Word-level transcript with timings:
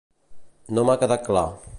No 0.77 0.85
m'ha 0.89 0.95
quedat 1.03 1.29
clar. 1.29 1.47